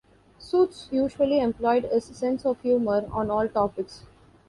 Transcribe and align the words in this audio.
Suits 0.39 0.87
usually 0.91 1.39
employed 1.39 1.83
his 1.83 2.05
sense 2.05 2.43
of 2.43 2.59
humor 2.61 3.05
on 3.11 3.29
all 3.29 3.47
topics. 3.47 4.01